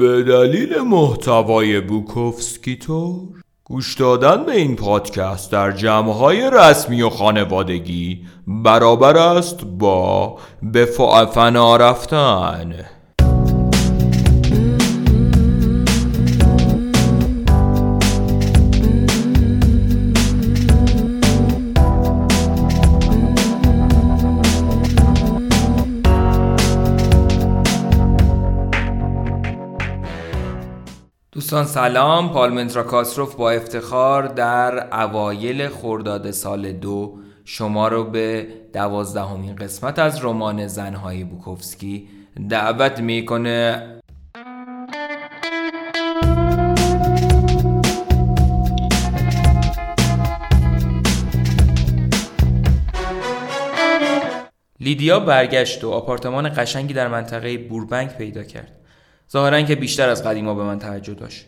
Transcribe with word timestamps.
به 0.00 0.22
دلیل 0.22 0.80
محتوای 0.80 1.80
بوکوفسکی 1.80 2.76
تور 2.76 3.28
گوش 3.64 3.94
دادن 3.94 4.44
به 4.44 4.52
این 4.52 4.76
پادکست 4.76 5.52
در 5.52 5.72
جمعهای 5.72 6.50
رسمی 6.52 7.02
و 7.02 7.10
خانوادگی 7.10 8.26
برابر 8.46 9.16
است 9.16 9.64
با 9.64 10.38
به 10.62 10.84
فنا 11.34 11.76
رفتن. 11.76 12.74
دوستان 31.50 31.66
سلام. 31.66 32.32
پالمنترا 32.32 32.82
کاسروف 32.82 33.34
با 33.34 33.50
افتخار 33.50 34.26
در 34.26 35.02
اوایل 35.02 35.68
خرداد 35.68 36.30
سال 36.30 36.72
دو 36.72 37.18
شما 37.44 37.88
رو 37.88 38.04
به 38.04 38.46
دوازدهمین 38.72 39.56
قسمت 39.56 39.98
از 39.98 40.24
رمان 40.24 40.66
زنهای 40.66 41.24
بوکوفسکی 41.24 42.08
دعوت 42.48 43.00
می‌کنه. 43.00 43.86
لیدیا 54.80 55.20
برگشت 55.20 55.84
و 55.84 55.90
آپارتمان 55.90 56.52
قشنگی 56.56 56.94
در 56.94 57.08
منطقه 57.08 57.58
بوربنک 57.58 58.16
پیدا 58.16 58.42
کرد. 58.42 58.79
ظاهرا 59.32 59.62
که 59.62 59.74
بیشتر 59.74 60.08
از 60.08 60.22
قدیما 60.22 60.54
به 60.54 60.62
من 60.62 60.78
توجه 60.78 61.14
داشت. 61.14 61.46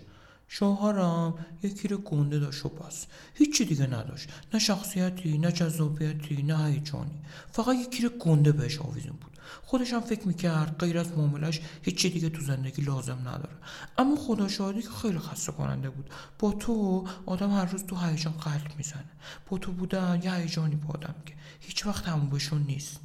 شوهرم 0.49 1.35
یکی 1.63 1.89
رو 1.89 1.97
گنده 1.99 2.39
داشت 2.39 2.67
و 2.67 2.69
بس. 2.69 3.07
هیچی 3.35 3.65
دیگه 3.65 3.87
نداشت. 3.87 4.29
نه 4.55 4.61
شخصیتی 4.61 5.39
نه 5.39 5.53
جذابیتی 5.53 6.43
نه 6.43 6.65
هیجانی. 6.65 7.21
فقط 7.53 7.77
یکی 7.77 8.03
رو 8.03 8.09
گنده 8.09 8.53
بهش 8.53 8.79
آویزون 8.79 9.13
بود. 9.13 9.39
خودش 9.63 9.93
هم 9.93 10.01
فکر 10.01 10.29
می‌کرد 10.29 10.79
غیر 10.79 10.99
از 10.99 11.13
معاملش 11.13 11.61
هیچی 11.83 12.11
دیگه 12.11 12.29
تو 12.29 12.41
زندگی 12.41 12.83
لازم 12.83 13.19
نداره. 13.21 13.57
اما 13.99 14.17
خدا 14.17 14.49
شاهدی 14.49 14.83
که 14.83 14.89
خیلی 15.03 15.19
خسته 15.19 15.53
کننده 15.53 15.91
بود. 15.91 16.11
با 16.39 16.53
تو 16.53 17.05
آدم 17.27 17.51
هر 17.51 17.65
روز 17.65 17.85
تو 17.85 17.97
هیجان 17.97 18.33
قلب 18.33 18.73
می‌زنه. 18.77 19.11
با 19.51 19.59
تو 19.59 19.73
بودن 19.73 20.21
یه 20.25 20.35
هیجانی 20.35 20.77
با 20.77 20.95
آدم 20.95 21.15
که 21.27 21.35
هیچ 21.61 21.87
وقت 21.87 22.09
همون 22.09 22.31
بهشون 22.31 22.63
نیست. 22.63 23.01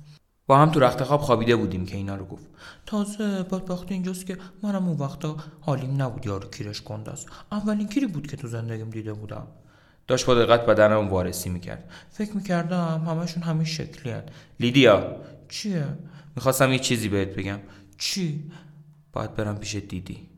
با 0.48 0.58
هم 0.58 0.72
تو 0.72 0.80
رخت 0.80 1.03
خواب 1.03 1.22
خوابیده 1.22 1.56
بودیم 1.56 1.86
که 1.86 1.98
اینا 1.98 2.16
رو 2.16 2.26
گفت. 2.26 2.45
تازه 2.86 3.44
بدبختی 3.44 3.94
اینجاست 3.94 4.26
که 4.26 4.38
منم 4.64 4.88
اون 4.88 4.98
وقتا 4.98 5.38
حالیم 5.62 6.02
نبود 6.02 6.26
یارو 6.26 6.50
کیرش 6.50 6.84
گنده 6.84 7.12
است 7.12 7.28
اولین 7.52 7.88
کیری 7.88 8.08
بود 8.08 8.28
که 8.28 8.38
تو 8.38 8.48
زندگیم 8.48 8.89
دیده 8.89 9.14
بودم. 9.14 9.48
داشت 10.08 10.26
با 10.26 10.36
دقت 10.36 10.66
بدنم 10.66 11.09
وارسی 11.09 11.50
می‌کرد. 11.50 11.89
فکر 12.12 12.34
می‌کردم 12.34 13.04
همشون 13.08 13.44
همین 13.44 13.66
شکلی 13.66 14.12
هن. 14.12 14.23
لیدیا. 14.59 15.16
چیه؟ 15.50 15.86
می‌خواستم 16.36 16.72
یه 16.72 16.80
چیزی 16.80 17.09
بهت 17.09 17.28
بگم. 17.28 17.59
چی؟ 17.98 18.52
باید 19.14 19.36
برم 19.36 19.58
پیش 19.58 19.76
دیدی. 19.76 20.30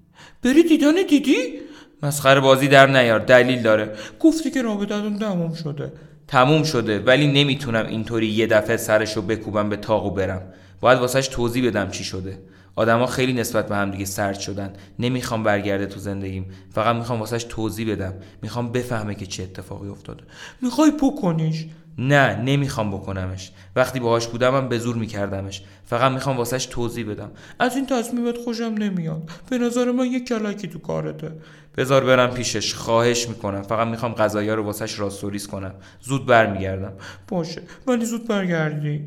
بری 0.43 0.63
دیدن 0.63 0.95
دیدی؟ 1.09 1.59
مسخره 2.03 2.39
بازی 2.39 2.67
در 2.67 2.87
نیار. 2.87 3.19
دلیل 3.19 3.61
داره. 3.61 3.97
گفتی 4.19 4.51
که 4.51 4.61
رابطتون 4.61 5.19
تموم 5.19 5.53
شده. 5.53 5.93
تموم 6.29 6.63
شده 6.63 6.99
ولی 6.99 7.27
نمی‌تونم 7.27 7.85
اینطوری 7.85 8.27
یه 8.27 8.47
دفعه 8.47 8.77
سرشو 8.77 9.21
بکوبم 9.21 9.69
به 9.69 9.77
تاق 9.77 10.05
و 10.05 10.11
برم. 10.11 10.41
باید 10.81 10.99
واسهش 10.99 11.27
توضیح 11.27 11.67
بدم 11.67 11.91
چی 11.91 12.03
شده. 12.03 12.39
آدما 12.75 13.05
خیلی 13.05 13.33
نسبت 13.33 13.67
به 13.69 13.75
هم 13.75 13.91
دیگه 13.91 14.05
سرد 14.05 14.39
شدن. 14.39 14.73
نمی‌خوام 14.99 15.43
برگرده 15.43 15.85
تو 15.85 15.99
زندگیم. 15.99 16.45
فقط 16.71 16.95
می‌خوام 16.95 17.19
واسهش 17.19 17.43
توضیح 17.43 17.91
بدم. 17.91 18.13
می‌خوام 18.41 18.71
بفهمه 18.71 19.15
که 19.15 19.25
چه 19.25 19.43
اتفاقی 19.43 19.89
افتاده. 19.89 20.23
می‌خوای 20.61 20.91
بکنیش. 21.01 21.65
نه 21.99 22.35
نمی‌خوام 22.35 22.91
بکنمش. 22.91 23.51
وقتی 23.75 23.99
باهاش 23.99 24.27
بودمم 24.27 24.69
به 24.69 24.77
زور 24.77 24.95
میکردمش. 24.95 25.63
فقط 25.85 26.11
می‌خوام 26.11 26.37
واسهش 26.37 26.65
توضیح 26.65 27.09
بدم. 27.09 27.31
از 27.59 27.75
این 27.75 27.85
تصمیمت 27.85 28.37
خوشم 28.37 28.63
نمیاد. 28.63 29.29
به 29.49 29.57
نظر 29.57 29.91
من 29.91 30.05
یه 30.05 30.19
کلکی 30.19 30.67
تو 30.67 30.79
کارته. 30.79 31.31
بذار 31.77 32.03
برم 32.03 32.31
پیشش. 32.31 32.73
خواهش 32.73 33.29
می‌کنم. 33.29 33.61
فقط 33.61 33.87
می‌خوام 33.87 34.13
غذایا 34.13 34.55
رو 34.55 34.63
واسهش 34.63 34.99
راستوریز 34.99 35.47
کنم. 35.47 35.73
زود 36.01 36.25
برمیگردم. 36.25 36.93
باشه. 37.27 37.61
ولی 37.87 38.05
زود 38.05 38.27
برگردی. 38.27 39.01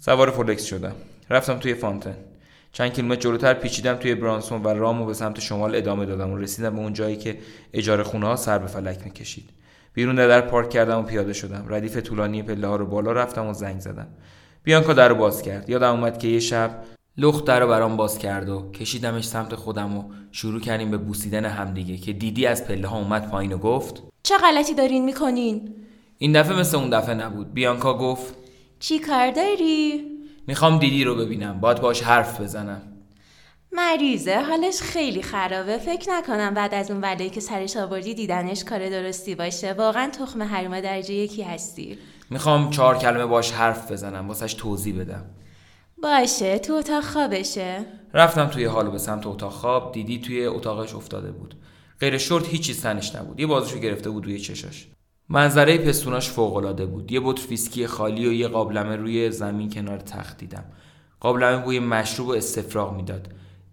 سوار 0.00 0.30
فولکس 0.30 0.64
شدم. 0.64 0.92
رفتم 1.30 1.58
توی 1.58 1.74
فانتن. 1.74 2.16
چند 2.72 2.92
کیلومتر 2.92 3.20
جلوتر 3.20 3.54
پیچیدم 3.54 3.94
توی 3.94 4.14
برانسون 4.14 4.62
و 4.62 4.68
رامو 4.68 5.06
به 5.06 5.14
سمت 5.14 5.40
شمال 5.40 5.76
ادامه 5.76 6.06
دادم 6.06 6.30
و 6.30 6.36
رسیدم 6.36 6.74
به 6.74 6.80
اون 6.80 6.92
جایی 6.92 7.16
که 7.16 7.38
اجاره 7.72 8.02
خونه 8.02 8.26
ها 8.26 8.36
سر 8.36 8.58
به 8.58 8.66
فلک 8.66 8.98
می‌کشید. 9.04 9.50
بیرون 9.94 10.14
در 10.14 10.40
پارک 10.40 10.70
کردم 10.70 10.98
و 10.98 11.02
پیاده 11.02 11.32
شدم. 11.32 11.64
ردیف 11.68 11.96
طولانی 11.96 12.42
پله 12.42 12.66
ها 12.66 12.76
رو 12.76 12.86
بالا 12.86 13.12
رفتم 13.12 13.46
و 13.46 13.52
زنگ 13.52 13.80
زدم. 13.80 14.08
بیانکا 14.62 14.92
در 14.92 15.08
رو 15.08 15.14
باز 15.14 15.42
کرد. 15.42 15.70
یادم 15.70 15.90
اومد 15.90 16.18
که 16.18 16.28
یه 16.28 16.40
شب 16.40 16.82
لخت 17.16 17.44
در 17.44 17.60
رو 17.60 17.68
برام 17.68 17.96
باز 17.96 18.18
کرد 18.18 18.48
و 18.48 18.70
کشیدمش 18.70 19.24
سمت 19.24 19.54
خودم 19.54 19.96
و 19.96 20.04
شروع 20.30 20.60
کردیم 20.60 20.90
به 20.90 20.96
بوسیدن 20.96 21.44
همدیگه 21.44 21.96
که 21.96 22.12
دیدی 22.12 22.46
از 22.46 22.66
پله 22.66 22.88
ها 22.88 22.98
اومد 22.98 23.30
پایین 23.30 23.52
و 23.52 23.58
گفت 23.58 24.02
چه 24.22 24.34
غلطی 24.38 24.74
دارین 24.74 25.04
می‌کنین؟ 25.04 25.74
این 26.18 26.32
دفعه 26.32 26.58
مثل 26.58 26.76
اون 26.76 26.90
دفعه 26.90 27.14
نبود. 27.14 27.52
بیانکا 27.52 27.98
گفت 27.98 28.34
چی 28.78 28.98
کار 28.98 29.30
داری؟ 29.30 30.04
می‌خوام 30.46 30.78
دیدی 30.78 31.04
رو 31.04 31.14
ببینم. 31.14 31.60
باید 31.60 31.80
باش 31.80 32.02
حرف 32.02 32.40
بزنم. 32.40 32.82
مریضه 33.74 34.40
حالش 34.40 34.80
خیلی 34.80 35.22
خرابه. 35.22 35.78
فکر 35.78 36.10
نکنم 36.10 36.54
بعد 36.54 36.74
از 36.74 36.90
اون 36.90 37.00
ولایی 37.00 37.30
که 37.30 37.40
سرش 37.40 37.76
آوردی 37.76 38.14
دیدنش 38.14 38.64
کار 38.64 38.88
درستی 38.90 39.34
باشه. 39.34 39.72
واقعا 39.72 40.10
تخم 40.10 40.42
حروم 40.42 40.80
درجه 40.80 41.14
یکی 41.14 41.42
هستی. 41.42 41.98
می‌خوام 42.30 42.70
چهار 42.70 42.98
کلمه 42.98 43.26
باش 43.26 43.52
حرف 43.52 43.92
بزنم. 43.92 44.28
واسش 44.28 44.54
توضیح 44.54 45.00
بدم. 45.00 45.24
باشه 46.02 46.58
تو 46.58 46.72
اتاق 46.72 47.04
خوابشه. 47.04 47.84
رفتم 48.14 48.46
توی 48.46 48.64
حالو 48.64 48.90
به 48.90 48.98
سمت 48.98 49.26
اتاق 49.26 49.52
خواب. 49.52 49.92
دیدی 49.92 50.18
توی 50.18 50.46
اتاقش 50.46 50.94
افتاده 50.94 51.32
بود. 51.32 51.54
غیر 52.00 52.18
شورت 52.18 52.48
هیچی 52.48 52.74
سنش 52.74 53.14
نبود. 53.14 53.40
یه 53.40 53.46
بازشو 53.46 53.78
گرفته 53.78 54.10
بود 54.10 54.24
روی 54.24 54.40
چشاش. 54.40 54.88
منظره 55.28 55.78
پستوناش 55.78 56.30
فوق 56.30 56.82
بود. 56.86 57.12
یه 57.12 57.20
بطر 57.20 57.46
ویسکی 57.46 57.86
خالی 57.86 58.26
و 58.26 58.32
یه 58.32 58.48
قابلمه 58.48 58.96
روی 58.96 59.30
زمین 59.30 59.70
کنار 59.70 59.98
تخت 59.98 60.38
دیدم. 60.38 60.64
قابلمه 61.20 61.64
بوی 61.64 61.78
مشروب 61.78 62.28
و 62.28 62.32
استفراغ 62.32 62.94
می‌داد. 62.94 63.28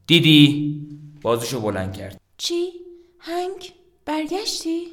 دیدی؟ 0.10 0.82
بازشو 1.22 1.62
بلند 1.62 1.94
کرد. 1.94 2.22
چی؟ 2.38 2.72
هنگ؟ 3.20 3.74
برگشتی؟ 4.06 4.88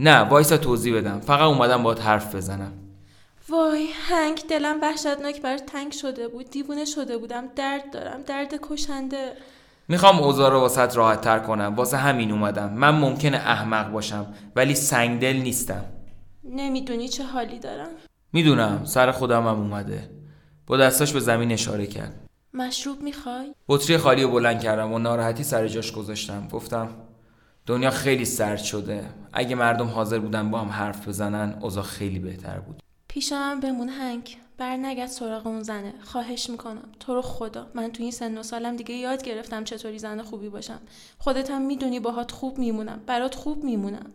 نه 0.00 0.18
وایسا 0.20 0.56
توضیح 0.56 0.96
بدم. 0.96 1.20
فقط 1.20 1.40
اومدم 1.40 1.82
باهات 1.82 2.02
حرف 2.02 2.34
بزنم. 2.34 2.72
وای 3.48 3.88
هنگ 3.92 4.40
دلم 4.48 4.80
وحشتناک 4.82 5.42
بر 5.42 5.58
تنگ 5.58 5.92
شده 5.92 6.28
بود. 6.28 6.50
دیوونه 6.50 6.84
شده 6.84 7.18
بودم. 7.18 7.44
درد 7.56 7.90
دارم. 7.92 8.22
درد 8.22 8.54
کشنده. 8.70 9.32
می‌خوام 9.88 10.18
اوضاع 10.18 10.50
رو 10.50 10.60
واسط 10.60 10.96
راحت 10.96 11.20
تر 11.20 11.38
کنم. 11.38 11.74
واسه 11.76 11.96
همین 11.96 12.30
اومدم. 12.30 12.72
من 12.72 12.90
ممکنه 12.90 13.36
احمق 13.36 13.90
باشم 13.90 14.34
ولی 14.56 14.74
سنگدل 14.74 15.36
نیستم. 15.36 15.84
نمی‌دونی 16.44 17.08
چه 17.08 17.24
حالی 17.24 17.58
دارم. 17.58 17.90
می‌دونم. 18.32 18.84
سر 18.84 19.10
خودم 19.10 19.46
هم 19.46 19.58
اومده. 19.58 20.10
با 20.66 20.76
دستاش 20.76 21.12
به 21.12 21.20
زمین 21.20 21.52
اشاره 21.52 21.86
کرد. 21.86 22.23
مشروب 22.54 23.02
می‌خوای؟ 23.02 23.54
بطری 23.68 23.98
خالی 23.98 24.22
رو 24.22 24.30
بلند 24.30 24.60
کردم 24.60 24.92
و 24.92 24.98
ناراحتی 24.98 25.44
سر 25.44 25.68
جاش 25.68 25.92
گذاشتم. 25.92 26.48
گفتم 26.52 26.88
دنیا 27.66 27.90
خیلی 27.90 28.24
سرد 28.24 28.58
شده. 28.58 29.04
اگه 29.32 29.54
مردم 29.54 29.86
حاضر 29.86 30.18
بودن 30.18 30.50
با 30.50 30.60
هم 30.60 30.68
حرف 30.68 31.08
بزنن 31.08 31.58
اوضاع 31.60 31.84
خیلی 31.84 32.18
بهتر 32.18 32.58
بود. 32.58 32.82
پیشم 33.08 33.60
بمون 33.60 33.88
هنگ. 33.88 34.36
بر 34.58 34.76
نگرد 34.76 35.08
سراغ 35.08 35.46
اون 35.46 35.62
زنه. 35.62 35.94
خواهش 36.04 36.50
می‌کنم. 36.50 36.88
تو 37.00 37.14
رو 37.14 37.22
خدا. 37.22 37.66
من 37.74 37.92
تو 37.92 38.02
این 38.02 38.12
سن 38.12 38.38
و 38.38 38.42
سالم 38.42 38.76
دیگه 38.76 38.94
یاد 38.94 39.22
گرفتم 39.22 39.64
چطوری 39.64 39.98
زن 39.98 40.22
خوبی 40.22 40.48
باشم. 40.48 40.80
خودت 41.18 41.50
هم 41.50 41.62
می‌دونی 41.62 42.00
باهات 42.00 42.30
خوب 42.30 42.58
میمونم. 42.58 43.00
برات 43.06 43.34
خوب 43.34 43.64
میمونم. 43.64 44.06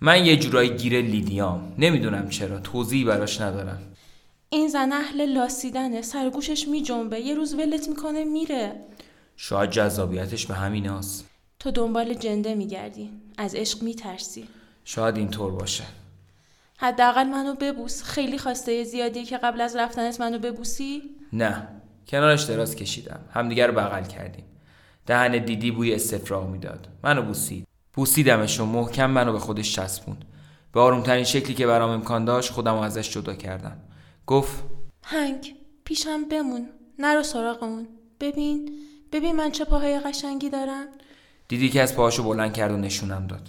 من 0.00 0.26
یه 0.26 0.36
جورایی 0.36 0.70
گیر 0.70 1.00
لیدیام. 1.00 1.72
نمی‌دونم 1.78 2.28
چرا. 2.28 2.60
توضیحی 2.60 3.04
براش 3.04 3.40
ندارم. 3.40 3.82
این 4.50 4.68
زن 4.68 4.92
اهل 4.92 5.26
لاسیدنه 5.26 6.02
سرگوشش 6.02 6.68
میجنبه 6.68 7.20
یه 7.20 7.34
روز 7.34 7.54
ولت 7.54 7.88
می‌کنه 7.88 8.24
میره. 8.24 8.72
شاید 9.36 9.70
جذابیتش 9.70 10.46
به 10.46 10.54
همین 10.54 10.86
هست. 10.86 11.28
تو 11.58 11.70
دنبال 11.70 12.14
جنده 12.14 12.54
میگردی 12.54 13.10
از 13.38 13.54
عشق 13.54 13.82
میترسی. 13.82 14.48
شاید 14.84 15.16
اینطور 15.16 15.52
باشه. 15.52 15.84
حداقل 16.76 17.24
منو 17.24 17.54
ببوس. 17.54 18.02
خیلی 18.02 18.38
خواسته 18.38 18.84
زیادی 18.84 19.24
که 19.24 19.38
قبل 19.38 19.60
از 19.60 19.76
رفتنت 19.76 20.20
منو 20.20 20.38
ببوسی؟ 20.38 21.02
نه. 21.32 21.68
کنارش 22.08 22.42
دراز 22.42 22.76
کشیدم. 22.76 23.20
همدیگر 23.34 23.66
رو 23.66 23.74
بغل 23.74 24.04
کردیم. 24.04 24.44
دهن 25.06 25.44
دیدی 25.44 25.70
بوی 25.70 25.94
استفراغ 25.94 26.48
می‌داد. 26.48 26.88
منو 27.02 27.22
بوسید. 27.22 27.66
بوسیدمش 27.94 28.60
و 28.60 28.64
محکم 28.64 29.10
منو 29.10 29.32
به 29.32 29.38
خودش 29.38 29.74
چسبوند. 29.74 30.24
به 30.72 30.80
آرومترین 30.80 31.24
شکلی 31.24 31.54
که 31.54 31.66
برام 31.66 31.90
امکان 31.90 32.24
داشت 32.24 32.52
خودم 32.52 32.74
ازش 32.74 33.10
جدا 33.10 33.34
کردم. 33.34 33.78
گفت 34.28 34.64
هنگ 35.04 35.54
پیشم 35.84 36.28
بمون 36.28 36.68
نرو 36.98 37.22
سراغ 37.22 37.62
اون 37.62 37.88
ببین 38.20 38.70
ببین 39.12 39.36
من 39.36 39.50
چه 39.50 39.64
پاهای 39.64 40.00
قشنگی 40.00 40.50
دارم. 40.50 40.86
دیدی 41.48 41.68
که 41.68 41.82
از 41.82 41.96
پاهاشو 41.96 42.22
بلند 42.22 42.52
کرد 42.52 42.72
و 42.72 42.76
نشونم 42.76 43.26
داد. 43.26 43.48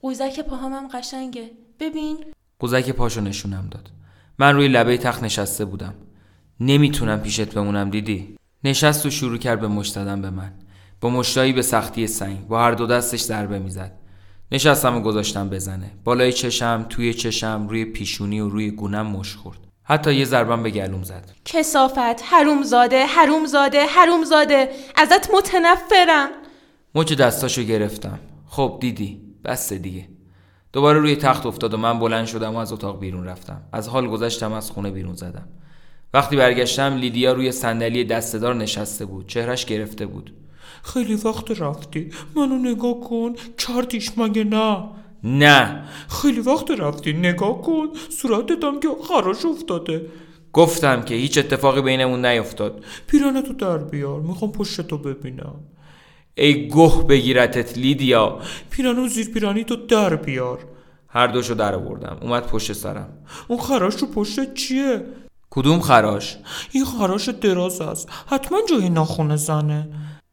قوزک 0.00 0.40
پاهامم 0.40 0.88
قشنگه. 0.88 1.50
ببین. 1.80 2.24
قوزک 2.58 2.90
پاشو 2.90 3.20
نشونم 3.20 3.68
داد. 3.70 3.90
من 4.38 4.54
روی 4.54 4.68
لبه 4.68 4.96
تخت 4.96 5.22
نشسته 5.22 5.64
بودم. 5.64 5.94
نمی‌تونم 6.60 7.20
پیشت 7.20 7.54
بمونم 7.54 7.90
دیدی؟ 7.90 8.36
نشست 8.64 9.06
و 9.06 9.10
شروع 9.10 9.38
کرد 9.38 9.60
به 9.60 9.68
مشت 9.68 9.94
زدن 9.94 10.22
به 10.22 10.30
من. 10.30 10.52
با 11.00 11.10
مشتایی 11.10 11.52
به 11.52 11.62
سختی 11.62 12.06
سنگ. 12.06 12.46
با 12.46 12.62
هر 12.62 12.72
دو 12.72 12.86
دستش 12.86 13.20
ضربه 13.20 13.58
می‌زد. 13.58 13.92
نشستم 14.52 14.96
و 14.96 15.00
گذاشتم 15.00 15.48
بزنه. 15.48 15.90
بالای 16.04 16.32
چشم 16.32 16.86
توی 16.88 17.14
چشم 17.14 17.66
روی 17.68 17.84
پیشونی 17.84 18.40
و 18.40 18.48
روی 18.48 18.70
گونم 18.70 19.06
مش 19.06 19.36
خورد. 19.36 19.67
حتی 19.88 20.14
یه 20.14 20.24
ضربم 20.24 20.62
به 20.62 20.70
گلوم 20.70 21.02
زد. 21.02 21.30
کسافت 21.44 22.22
حروم 22.22 22.62
زاده 22.62 23.06
حروم 23.06 23.46
زاده 23.46 23.86
حروم 23.86 24.24
زاده 24.24 24.70
ازت 24.96 25.30
متنفرم. 25.34 26.28
مچ 26.94 27.12
دستاشو 27.12 27.62
گرفتم. 27.62 28.18
خب 28.46 28.78
دیدی 28.80 29.20
بس 29.44 29.72
دیگه. 29.72 30.08
دوباره 30.72 30.98
روی 30.98 31.16
تخت 31.16 31.46
افتاد 31.46 31.74
و 31.74 31.76
من 31.76 31.98
بلند 31.98 32.26
شدم 32.26 32.54
و 32.54 32.58
از 32.58 32.72
اتاق 32.72 33.00
بیرون 33.00 33.24
رفتم. 33.24 33.62
از 33.72 33.88
حال 33.88 34.08
گذشتم 34.08 34.52
از 34.52 34.70
خونه 34.70 34.90
بیرون 34.90 35.14
زدم. 35.14 35.48
وقتی 36.14 36.36
برگشتم 36.36 36.96
لیدیا 36.96 37.32
روی 37.32 37.52
صندلی 37.52 38.04
دستدار 38.04 38.54
نشسته 38.54 39.04
بود. 39.04 39.26
چهرش 39.28 39.64
گرفته 39.64 40.06
بود. 40.06 40.34
خیلی 40.82 41.14
وقت 41.14 41.60
رفتی. 41.60 42.10
منو 42.36 42.58
نگاه 42.58 43.00
کن. 43.00 43.34
کردیش 43.58 44.18
مگه 44.18 44.44
نه؟ 44.44 44.88
نه. 45.24 45.84
خیلی 46.08 46.40
وقت 46.40 46.70
رفتی 46.70 47.12
نگاه 47.12 47.62
کن. 47.62 47.88
صورتتم 48.08 48.80
که 48.80 48.88
خراش 49.08 49.44
افتاده. 49.44 50.06
گفتم 50.52 51.02
که 51.02 51.14
هیچ 51.14 51.38
اتفاقی 51.38 51.82
بینمون 51.82 52.26
نیفتاد. 52.26 52.84
پیرانتو 53.06 53.52
در 53.52 53.78
بیار. 53.78 54.20
می‌خوام 54.20 54.52
پشتتو 54.52 54.98
ببینم. 54.98 55.54
ای 56.34 56.68
گوه 56.68 57.06
بگیرتت 57.06 57.78
لیدیا. 57.78 58.38
پیرانو 58.70 59.08
زیر 59.08 59.30
پیرانی 59.30 59.64
تو 59.64 59.76
در 59.76 60.16
بیار. 60.16 60.58
هر 61.08 61.26
دوشو 61.26 61.54
در 61.54 61.74
آوردم. 61.74 62.18
اومد 62.20 62.46
پشت 62.46 62.72
سرم. 62.72 63.08
اون 63.48 63.60
خراش 63.60 63.96
رو 63.96 64.06
پشت 64.06 64.54
چیه؟ 64.54 65.04
کدوم 65.50 65.80
خراش؟ 65.80 66.36
این 66.72 66.84
خراش 66.84 67.28
دراز 67.28 67.80
است. 67.80 68.08
حتما 68.26 68.58
جای 68.70 68.88
ناخونه 68.88 69.36
زنه. 69.36 69.88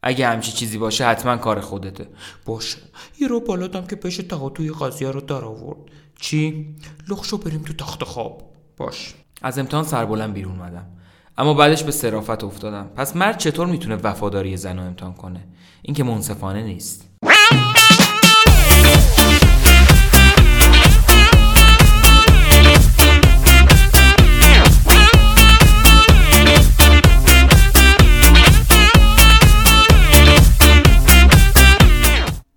اگه 0.07 0.27
همچی 0.27 0.51
چیزی 0.51 0.77
باشه 0.77 1.05
حتما 1.05 1.37
کار 1.37 1.59
خودته. 1.59 2.07
باشه. 2.45 2.77
یه 3.19 3.27
رو 3.27 3.39
بالادم 3.39 3.85
که 3.85 3.95
پیش 3.95 4.17
تقاطوی 4.17 4.71
قضیه 4.71 5.11
رو 5.11 5.21
در 5.21 5.45
آورد. 5.45 5.77
چی؟ 6.19 6.75
لخشو 7.09 7.37
بریم 7.37 7.61
تو 7.61 7.73
تخت 7.73 8.03
خواب. 8.03 8.41
باش. 8.77 9.13
از 9.41 9.59
امتحان 9.59 9.83
سربلند 9.83 10.33
بیرون 10.33 10.59
اومدم. 10.59 10.85
اما 11.37 11.53
بعدش 11.53 11.83
به 11.83 11.91
صرافت 11.91 12.43
افتادم. 12.43 12.89
پس 12.95 13.15
مرد 13.15 13.37
چطور 13.37 13.67
می‌تونه 13.67 13.95
وفاداری 13.95 14.57
زن 14.57 14.77
رو 14.77 14.85
امتحان 14.85 15.13
کنه؟ 15.13 15.47
این 15.81 15.95
که 15.95 16.03
منصفانه 16.03 16.63
نیست. 16.63 17.09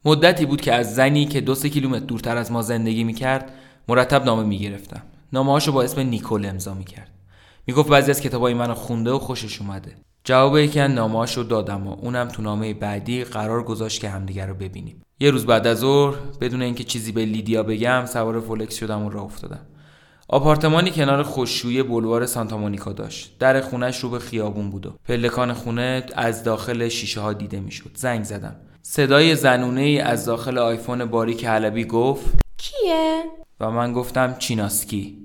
مدتی 0.08 0.46
بود 0.46 0.60
که 0.60 0.74
از 0.74 0.94
زنی 0.94 1.26
که 1.26 1.40
دو 1.40 1.54
سه 1.54 1.68
کیلومتر 1.68 2.04
دورتر 2.04 2.36
از 2.36 2.52
ما 2.52 2.62
زندگی 2.62 3.04
می‌کرد 3.04 3.52
مرتب 3.88 4.24
نامه 4.24 4.42
می‌گرفتم. 4.42 5.02
نامه 5.32 5.52
هاشو 5.52 5.72
با 5.72 5.82
اسم 5.82 6.00
نیکول 6.00 6.46
امضا 6.46 6.74
می‌کرد. 6.74 7.10
می‌گفت 7.66 7.88
بعضی 7.88 8.10
از 8.10 8.20
کتابای 8.20 8.54
منو 8.54 8.74
خونده 8.74 9.10
و 9.10 9.18
خوشش 9.18 9.60
اومده. 9.60 9.92
جواب 10.24 10.58
یکی 10.58 10.80
از 10.80 10.90
نامه 10.90 11.26
هاشو 11.34 11.42
دادم 11.42 11.86
و 11.86 11.96
اونم 12.00 12.28
تو 12.28 12.42
نامه 12.42 12.74
بعدی 12.74 13.24
قرار 13.24 13.62
گذاشت 13.62 14.00
که 14.00 14.08
همدیگر 14.08 14.46
رو 14.46 14.54
ببینیم. 14.54 15.02
یه 15.20 15.30
روز 15.30 15.46
بعد 15.46 15.66
از 15.66 15.78
ظهر 15.78 16.16
بدون 16.40 16.62
اینکه 16.62 16.84
چیزی 16.84 17.12
به 17.12 17.24
لیدیا 17.24 17.62
بگم 17.62 18.06
سوار 18.06 18.40
فولکس 18.40 18.76
شدم 18.76 19.02
و 19.06 19.10
راه 19.10 19.24
افتادم. 19.24 19.60
آپارتمانی 20.28 20.90
کنار 20.90 21.22
خشکشویی 21.22 21.82
بلوار 21.82 22.26
سانتا 22.26 22.58
مونیکا 22.58 22.92
داشت. 22.92 23.36
در 23.38 23.60
خونش 23.60 23.98
رو 23.98 24.10
به 24.10 24.18
خیابون 24.18 24.70
بود 24.70 24.86
و 24.86 24.90
پلکان 25.04 25.52
خونه 25.52 26.06
از 26.16 26.44
داخل 26.44 26.88
شیشه 26.88 27.20
ها 27.20 27.32
دیده 27.32 27.60
می‌شد. 27.60 27.90
زنگ 27.94 28.24
زدم. 28.24 28.56
صدای 28.90 29.36
زنونه 29.36 29.80
ای 29.80 29.98
از 29.98 30.24
داخل 30.24 30.58
آیفون 30.58 31.04
باریک 31.04 31.44
حلبی 31.44 31.84
گفت 31.84 32.26
کیه؟ 32.56 33.24
و 33.60 33.70
من 33.70 33.92
گفتم 33.92 34.36
چیناسکی. 34.38 35.18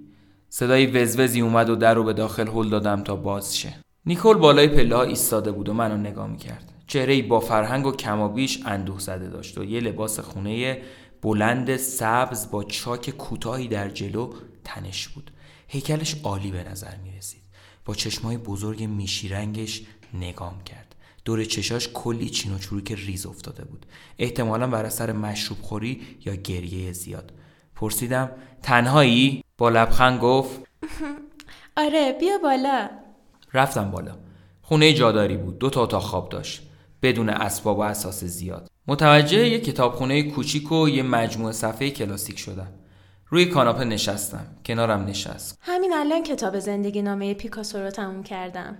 صدای 0.49 0.85
وزوزی 0.85 1.41
اومد 1.41 1.69
و 1.69 1.75
در 1.75 1.93
رو 1.93 2.03
به 2.03 2.13
داخل 2.13 2.47
هل 2.47 2.69
دادم 2.69 3.03
تا 3.03 3.15
باز 3.15 3.57
شه. 3.57 3.73
نیکول 4.05 4.37
بالای 4.37 4.67
پله 4.67 4.95
ها 4.95 5.03
ایستاده 5.03 5.51
بود 5.51 5.69
و 5.69 5.73
منو 5.73 5.97
نگاه 5.97 6.27
می‌کرد. 6.27 6.73
چهره 6.87 7.21
با 7.21 7.39
فرهنگ 7.39 7.85
و 7.85 7.91
کمابیش 7.91 8.59
اندوه 8.65 8.99
زده 8.99 9.29
داشت 9.29 9.57
و 9.57 9.63
یه 9.63 9.79
لباس 9.79 10.19
خونه 10.19 10.81
بلند 11.21 11.77
سبز 11.77 12.51
با 12.51 12.63
چاک 12.63 13.09
کوتاهی 13.09 13.67
در 13.67 13.89
جلو 13.89 14.33
تنش 14.63 15.07
بود. 15.07 15.31
هیکلش 15.67 16.15
عالی 16.23 16.51
به 16.51 16.63
نظر 16.63 16.95
می 17.03 17.17
رسید 17.17 17.43
با 17.85 17.95
چشمای 17.95 18.37
بزرگ 18.37 18.83
میشی 18.83 19.29
رنگش 19.29 19.81
نگام 20.13 20.63
کرد. 20.63 20.92
دور 21.25 21.43
چشاش 21.43 21.89
کلی 21.93 22.29
چین 22.29 22.53
و 22.53 22.57
چروک 22.57 22.91
ریز 22.91 23.25
افتاده 23.25 23.65
بود. 23.65 23.85
احتمالا 24.19 24.67
بر 24.67 24.85
اثر 24.85 25.11
مشروب 25.11 25.61
خوری 25.61 26.01
یا 26.25 26.35
گریه 26.35 26.91
زیاد. 26.91 27.31
پرسیدم 27.75 28.31
تنهایی؟ 28.61 29.43
با 29.57 29.69
لبخند 29.69 30.19
گفت 30.19 30.61
آره 31.77 32.17
بیا 32.19 32.37
بالا. 32.37 32.89
رفتم 33.53 33.91
بالا. 33.91 34.17
خونه 34.61 34.93
جاداری 34.93 35.37
بود. 35.37 35.59
دو 35.59 35.69
تا 35.69 35.83
اتاق 35.83 36.03
خواب 36.03 36.29
داشت. 36.29 36.61
بدون 37.01 37.29
اسباب 37.29 37.77
و 37.77 37.81
اساس 37.81 38.23
زیاد. 38.23 38.69
متوجه 38.87 39.49
یه 39.49 39.59
کتابخونه 39.59 40.23
کوچیک 40.23 40.71
و 40.71 40.89
یه 40.89 41.03
مجموعه 41.03 41.51
صفحه 41.51 41.89
کلاسیک 41.89 42.39
شدم. 42.39 42.71
روی 43.27 43.45
کاناپه 43.45 43.83
نشستم. 43.83 44.45
کنارم 44.65 45.05
نشست. 45.05 45.57
همین 45.61 45.93
الان 45.93 46.23
کتاب 46.23 46.59
زندگی 46.59 47.01
نامه 47.01 47.33
پیکاسو 47.33 47.77
رو 47.77 47.89
تموم 47.89 48.23
کردم. 48.23 48.77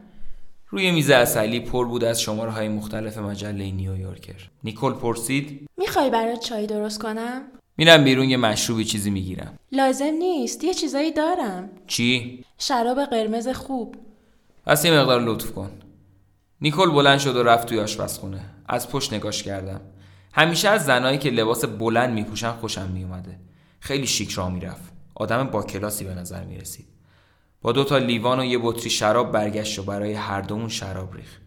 روی 0.74 0.92
میز 0.92 1.10
اصلی 1.10 1.60
پر 1.60 1.86
بود 1.88 2.04
از 2.04 2.22
شماره 2.22 2.52
های 2.52 2.70
مختلف 2.70 3.18
مجله 3.18 3.72
نیویورکر. 3.72 4.50
نیکل 4.64 4.94
پرسید 4.94 5.70
می‌خوای 5.78 6.10
برات 6.10 6.40
چای 6.40 6.68
درست 6.68 7.02
کنم؟ 7.02 7.42
میرم 7.78 8.04
بیرون 8.04 8.30
یه 8.30 8.38
مشروبی 8.38 8.86
چیزی 8.86 9.10
می‌گیرم. 9.10 9.60
لازم 9.72 10.06
نیست 10.20 10.64
یه 10.64 10.74
چیزایی 10.74 11.12
دارم. 11.12 11.70
چی؟ 11.88 12.44
شراب 12.58 13.06
قرمز 13.06 13.48
خوب. 13.48 13.96
پس 14.66 14.86
یه 14.86 14.92
مقدار 14.92 15.22
لطف 15.22 15.52
کن. 15.52 15.72
نیکل 16.62 16.92
بلند 16.92 17.20
شد 17.20 17.36
و 17.36 17.44
رفت 17.44 17.68
توی 17.68 17.80
آشپزخونه. 17.80 18.42
از 18.68 18.90
پشت 18.90 19.14
نگاش 19.14 19.44
کردم. 19.44 19.82
همیشه 20.34 20.70
از 20.70 20.86
زنایی 20.86 21.18
که 21.18 21.30
لباس 21.30 21.66
بلند 21.66 22.14
میپوشن 22.14 22.52
خوشم 22.52 22.90
میومده 22.90 23.40
خیلی 23.80 24.08
شیک 24.08 24.32
را 24.32 24.50
می‌رفت. 24.50 24.94
آدم 25.16 25.44
با 25.44 25.64
کلاسی 25.64 26.06
به 26.06 26.14
نظر 26.14 26.44
می‌رسید. 26.44 26.93
با 27.64 27.72
دو 27.72 27.84
تا 27.84 27.98
لیوان 27.98 28.40
و 28.40 28.46
یه 28.46 28.60
بطری 28.64 28.90
شراب 28.90 29.32
برگشت 29.32 29.80
و 29.80 29.84
برای 29.84 30.14
هر 30.14 30.42
دومون 30.42 30.70
شراب 30.70 31.16
ریخ 31.16 31.40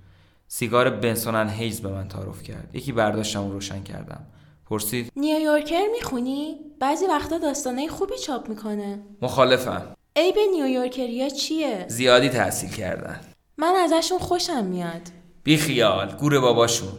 سیگار 0.49 0.91
بنسونن 0.91 1.49
هیز 1.49 1.81
به 1.81 1.89
من 1.89 2.09
تعارف 2.09 2.43
کرد. 2.43 2.71
یکی 2.73 2.93
برداشتم 2.93 3.45
و 3.45 3.53
روشن 3.53 3.83
کردم. 3.83 4.27
پرسید 4.67 5.13
نیویورکر 5.17 5.87
می‌خونی؟ 5.93 6.57
بعضی 6.81 7.07
وقتا 7.07 7.39
داستانه 7.39 7.89
خوبی 7.89 8.19
چاپ 8.19 8.49
می‌کنه. 8.49 9.03
مخالفم. 9.23 9.83
ای 10.17 10.33
به 10.33 10.41
نیویورکریا 10.53 11.29
چیه؟ 11.29 11.85
زیادی 11.89 12.29
تحصیل 12.29 12.71
کردن. 12.71 13.21
من 13.59 13.75
ازشون 13.85 14.19
خوشم 14.19 14.65
میاد. 14.65 15.03
بی 15.45 15.57
خیال 15.57 16.17
گور 16.21 16.41
باباشون. 16.41 16.99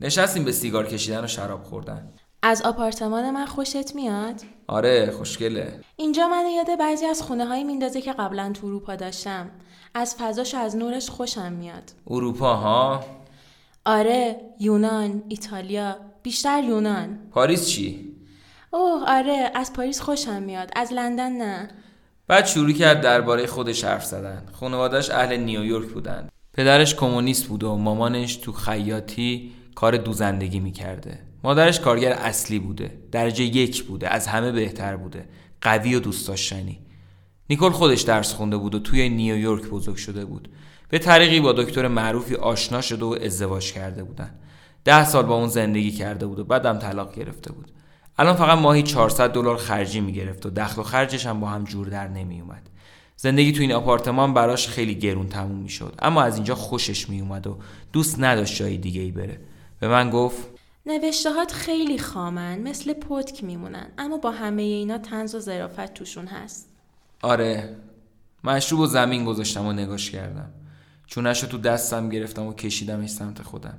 نشستیم 0.00 0.44
به 0.44 0.52
سیگار 0.52 0.86
کشیدن 0.86 1.24
و 1.24 1.26
شراب 1.26 1.62
خوردن. 1.62 2.12
از 2.46 2.62
آپارتمان 2.62 3.30
من 3.30 3.46
خوشت 3.46 3.94
میاد؟ 3.94 4.40
آره 4.66 5.10
خوشگله. 5.10 5.80
اینجا 5.96 6.28
من 6.28 6.44
یاد 6.56 6.78
بعضی 6.78 7.06
از 7.06 7.22
خونه 7.22 7.46
هایی 7.46 7.64
میندازه 7.64 8.00
که 8.00 8.12
قبلا 8.12 8.52
تو 8.54 8.66
اروپا 8.66 8.96
داشتم. 8.96 9.50
از 9.94 10.16
فضاش 10.18 10.54
و 10.54 10.58
از 10.58 10.76
نورش 10.76 11.10
خوشم 11.10 11.52
میاد. 11.52 11.92
اروپا 12.06 12.54
ها 12.54 13.04
آره 13.86 14.40
یونان 14.60 15.22
ایتالیا 15.28 15.96
بیشتر 16.22 16.64
یونان. 16.64 17.18
پاریس 17.30 17.68
چی؟ 17.68 18.14
اوه 18.70 19.02
آره 19.06 19.50
از 19.54 19.72
پاریس 19.72 20.00
خوشم 20.00 20.42
میاد. 20.42 20.70
از 20.76 20.92
لندن 20.92 21.32
نه. 21.32 21.68
بعد 22.28 22.46
شروع 22.46 22.72
کرد 22.72 23.00
درباره 23.00 23.46
خودش 23.46 23.84
حرف 23.84 24.04
زدن. 24.04 24.46
خانوادش 24.52 25.10
اهل 25.10 25.36
نیویورک 25.36 25.88
بودن. 25.88 26.28
پدرش 26.52 26.94
کمونیست 26.94 27.46
بود 27.46 27.64
و 27.64 27.76
مامانش 27.76 28.36
تو 28.36 28.52
خیاطی 28.52 29.52
کار 29.74 29.96
دوزندگی 29.96 30.60
می‌کرده. 30.60 31.18
مادرش 31.44 31.80
کارگر 31.80 32.12
اصلی 32.12 32.58
بوده 32.58 32.98
درجه 33.12 33.44
یک 33.44 33.84
بوده 33.84 34.08
از 34.08 34.26
همه 34.26 34.52
بهتر 34.52 34.96
بوده. 34.96 35.28
قوی 35.60 35.94
و 35.94 36.00
دوست 36.00 36.28
داشتنی. 36.28 36.78
نیکل 37.50 37.70
خودش 37.70 38.00
درس 38.00 38.34
خونده 38.34 38.56
بود 38.56 38.74
و 38.74 38.78
توی 38.78 39.08
نیویورک 39.08 39.62
بزرگ 39.62 39.96
شده 39.96 40.24
بود. 40.24 40.48
به 40.88 40.98
طریقی 40.98 41.40
با 41.40 41.52
دکتر 41.52 41.88
معروفی 41.88 42.34
آشنا 42.34 42.80
شده 42.80 43.04
و 43.04 43.16
ازدواج 43.22 43.72
کرده 43.72 44.04
بودن. 44.04 44.30
ده 44.84 45.04
سال 45.04 45.26
با 45.26 45.34
اون 45.34 45.48
زندگی 45.48 45.90
کرده 45.90 46.26
بود 46.26 46.38
و 46.38 46.44
بعدم 46.44 46.78
طلاق 46.78 47.14
گرفته 47.14 47.52
بود. 47.52 47.72
الان 48.18 48.36
فقط 48.36 48.58
ماهی 48.58 48.82
400 48.82 49.32
دلار 49.32 49.56
خرجی 49.56 50.00
می‌گرفت 50.00 50.46
و 50.46 50.50
دخل 50.50 50.80
و 50.80 50.84
خرجش 50.84 51.26
هم 51.26 51.40
با 51.40 51.46
هم 51.46 51.64
جور 51.64 51.86
در 51.86 52.08
نمی 52.08 52.40
اومد. 52.40 52.70
زندگی 53.16 53.52
تو 53.52 53.60
این 53.60 53.72
آپارتمان 53.72 54.34
براش 54.34 54.68
خیلی 54.68 54.94
گرون 54.94 55.28
تموم 55.28 55.58
می‌شد. 55.58 55.94
اما 55.98 56.22
از 56.22 56.34
اینجا 56.34 56.54
خوشش 56.54 57.08
می 57.08 57.20
اومد 57.20 57.46
و 57.46 57.58
دوست 57.92 58.20
نداشت 58.20 58.56
جای 58.56 58.76
دیگه 58.76 59.00
ای 59.00 59.10
بره. 59.10 59.40
به 59.80 59.88
من 59.88 60.10
گفت 60.10 60.53
نوشتهات 60.86 61.52
خیلی 61.52 61.98
خامن 61.98 62.58
مثل 62.58 62.92
پتک 62.92 63.44
میمونن 63.44 63.86
اما 63.98 64.16
با 64.16 64.30
همه 64.30 64.62
اینا 64.62 64.98
تنز 64.98 65.34
و 65.34 65.40
ظرافت 65.40 65.94
توشون 65.94 66.26
هست. 66.26 66.68
آره 67.22 67.76
مشروب 68.44 68.80
و 68.80 68.86
زمین 68.86 69.24
گذاشتم 69.24 69.66
و 69.66 69.72
نگاش 69.72 70.10
کردم. 70.10 70.50
چونش 71.06 71.42
رو 71.42 71.48
تو 71.48 71.58
دستم 71.58 72.08
گرفتم 72.08 72.46
و 72.46 72.54
کشیدمش 72.54 73.10
سمت 73.10 73.42
خودم. 73.42 73.78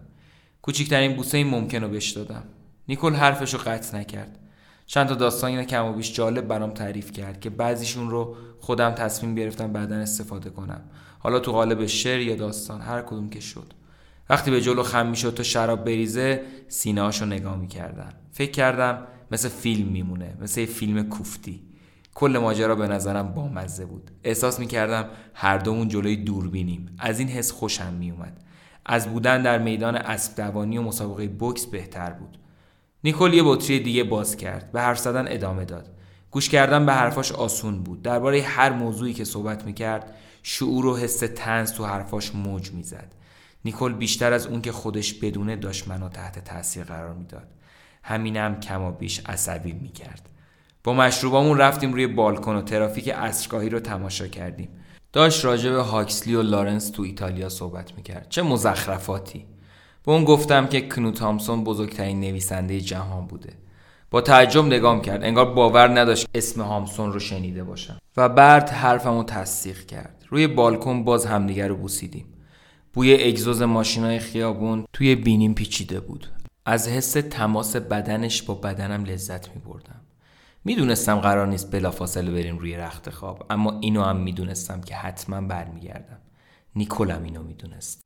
کوچکترین 0.62 1.16
بوسه 1.16 1.38
این 1.38 1.48
ممکن 1.48 1.84
رو 1.84 1.90
بهش 1.90 2.12
دادم. 2.12 2.44
نیکل 2.88 3.14
حرفش 3.14 3.54
رو 3.54 3.60
قطع 3.66 3.98
نکرد. 3.98 4.40
چند 4.86 5.08
تا 5.08 5.16
داستان 5.16 5.64
کم 5.64 5.86
و 5.86 5.94
بیش 5.94 6.14
جالب 6.14 6.48
برام 6.48 6.72
تعریف 6.72 7.12
کرد 7.12 7.40
که 7.40 7.50
بعضیشون 7.50 8.10
رو 8.10 8.36
خودم 8.60 8.92
تصمیم 8.92 9.36
گرفتم 9.36 9.74
بعدا 9.74 9.96
استفاده 9.96 10.50
کنم. 10.50 10.82
حالا 11.20 11.40
تو 11.40 11.52
قالب 11.52 11.86
شعر 11.86 12.20
یا 12.20 12.36
داستان 12.36 12.82
هر 12.82 13.02
کدوم 13.02 13.30
که 13.30 13.40
شد. 13.40 13.74
وقتی 14.30 14.52
به 14.52 14.62
جلو 14.62 14.84
خم 14.84 15.08
می‌شد 15.08 15.34
تا 15.34 15.44
شراب 15.44 15.86
بریزه 15.86 16.42
سینه 16.68 17.24
نگاه 17.26 17.58
می‌کردم 17.58 18.14
فکر 18.32 18.52
کردم 18.52 19.08
مثل 19.32 19.50
فیلم 19.50 19.88
میمونه 19.88 20.38
مثل 20.42 20.66
فیلم 20.66 21.10
کوفتی. 21.10 21.64
کل 22.14 22.38
ماجرا 22.42 22.76
به 22.76 22.88
نظرم 22.88 23.34
بامزه 23.34 23.86
بود. 23.86 24.12
احساس 24.24 24.60
می‌کردم 24.60 25.10
هر 25.34 25.58
دومون 25.58 25.88
جلوی 25.88 26.16
دوربینیم. 26.16 26.96
از 27.00 27.20
این 27.20 27.28
حس 27.28 27.52
خوشم 27.52 27.94
میومد 27.94 28.42
از 28.86 29.08
بودن 29.08 29.42
در 29.42 29.58
میدان 29.58 29.96
اسب 29.96 30.36
دوانی 30.36 30.78
و 30.78 30.82
مسابقه 30.82 31.28
بوکس 31.28 31.66
بهتر 31.66 32.12
بود. 32.12 32.38
نیکل 33.04 33.34
یه 33.34 33.44
بطری 33.44 33.80
دیگه 33.80 34.04
باز 34.04 34.38
کرد. 34.38 34.72
به 34.72 34.82
حرف 34.82 35.00
زدن 35.00 35.26
ادامه 35.28 35.66
داد. 35.66 35.92
گوش 36.32 36.50
کردن 36.50 36.86
به 36.86 36.94
حرفاش 36.94 37.32
آسون 37.32 37.84
بود. 37.84 38.02
درباره 38.02 38.42
هر 38.42 38.70
موضوعی 38.70 39.14
که 39.14 39.24
صحبت 39.24 39.66
می‌کرد 39.66 40.16
شعور 40.44 40.86
و 40.86 40.98
حس 40.98 41.20
تنز 41.20 41.74
تو 41.74 41.86
حرفاش 41.86 42.36
موج 42.36 42.72
می‌زد. 42.72 43.16
نیکل 43.66 43.94
بیشتر 43.94 44.34
از 44.34 44.48
اون 44.48 44.62
که 44.62 44.72
خودش 44.72 45.14
بدونه 45.14 45.56
داشت 45.56 45.88
منو 45.88 46.10
تحت 46.10 46.44
تاثیر 46.44 46.84
قرار 46.84 47.14
می‌داد. 47.14 47.48
همینم 48.04 48.60
کم 48.60 48.82
و 48.82 48.92
بیش 48.92 49.20
عصبی 49.26 49.74
می‌کرد. 49.74 50.30
با 50.84 50.94
مشروبامون 50.94 51.58
رفتیم 51.58 51.94
روی 51.94 52.08
بالکن 52.08 52.56
و 52.56 52.62
ترافیک 52.62 53.10
عصرگاهی 53.10 53.70
رو 53.70 53.80
تماشا 53.80 54.28
کردیم. 54.28 54.70
داشت 55.14 55.46
راجع 55.46 55.72
به 55.72 55.82
هاکسلی 55.82 56.36
و 56.36 56.42
لارنس 56.42 56.90
تو 56.90 57.04
ایتالیا 57.04 57.50
صحبت 57.50 57.96
می‌کرد. 57.98 58.30
چه 58.30 58.42
مزخرفاتی. 58.42 59.46
به 60.06 60.12
اون 60.12 60.24
گفتم 60.24 60.68
که 60.68 60.82
کنو 60.82 61.12
تامسون 61.12 61.64
بزرگترین 61.64 62.20
نویسنده 62.20 62.82
جهان 62.82 63.28
بوده. 63.28 63.54
با 64.12 64.22
تعجب 64.22 64.66
نگام 64.66 65.02
کرد. 65.02 65.24
انگار 65.24 65.54
باور 65.54 66.00
نداشت 66.00 66.28
اسم 66.36 66.62
هامسون 66.62 67.14
رو 67.14 67.20
شنیده 67.20 67.64
باشم. 67.64 67.98
و 68.18 68.30
بعد 68.30 68.70
حرفمو 68.70 69.24
تصدیق 69.24 69.86
کرد. 69.86 70.26
روی 70.30 70.48
بالکن 70.48 71.04
باز 71.04 71.26
همدیگر 71.26 71.68
رو 71.68 71.76
بوسیدیم. 71.76 72.26
بوی 72.96 73.24
اگزوز 73.24 73.62
ماشینای 73.62 74.20
خیابون 74.20 74.86
توی 74.94 75.16
بینیم 75.16 75.54
پیچیده 75.54 76.00
بود. 76.00 76.28
از 76.66 76.88
حس 76.88 77.12
تماس 77.12 77.76
بدنش 77.76 78.42
با 78.42 78.54
بدنم 78.54 79.04
لذت 79.04 79.56
می 79.56 79.62
بردم 79.62 80.02
می‌دونستم 80.66 81.20
قرار 81.20 81.48
نیست 81.48 81.72
بلافاصله 81.72 82.32
بریم 82.32 82.58
روی 82.58 82.76
رخت 82.76 83.10
خواب 83.10 83.46
اما 83.50 83.80
اینو 83.80 84.04
هم 84.04 84.18
می‌دونستم 84.18 84.82
که 84.82 84.96
حتما 84.96 85.42
برمیگردم. 85.42 86.18
نیکولم 86.76 87.24
اینو 87.24 87.44
می‌دونست. 87.44 88.02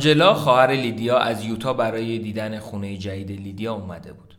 آنجلا 0.00 0.34
خواهر 0.34 0.70
لیدیا 0.70 1.18
از 1.18 1.44
یوتا 1.44 1.72
برای 1.72 2.18
دیدن 2.18 2.58
خونه 2.58 2.96
جدید 2.96 3.40
لیدیا 3.40 3.74
اومده 3.74 4.12
بود. 4.12 4.34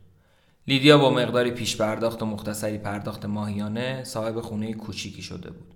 لیدیا 0.68 0.98
با 0.98 1.10
مقداری 1.10 1.52
پیش 1.52 1.78
پرداخت 1.78 2.22
و 2.22 2.26
مختصری 2.26 2.78
پرداخت 2.78 3.26
ماهیانه 3.26 4.04
صاحب 4.04 4.42
خونه 4.42 4.74
کوچیکی 4.74 5.22
شده 5.22 5.50
بود. 5.52 5.74